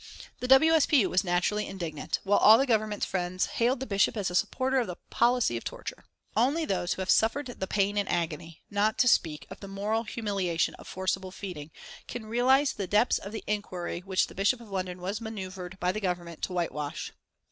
[0.39, 0.71] The W.
[0.73, 0.87] S.
[0.87, 1.01] P.
[1.01, 1.11] U.
[1.11, 4.87] was naturally indignant, while all the Government's friends hailed the Bishop as a supporter of
[4.87, 6.05] the policy of torture.
[6.35, 10.01] Only those who have suffered the pain and agony, not to speak of the moral
[10.01, 11.69] humiliation of forcible feeding
[12.07, 15.91] can realise the depths of the iniquity which the Bishop of London was manoeuvred by
[15.91, 17.11] the Government to whitewash.